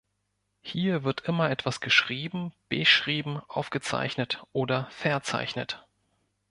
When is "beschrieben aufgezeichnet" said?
2.69-4.43